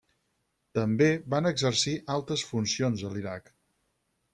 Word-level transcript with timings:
També 0.77 1.11
van 1.35 1.49
exercir 1.51 1.95
altes 2.17 2.49
funcions 2.55 3.09
a 3.11 3.17
l'Iraq. 3.17 3.59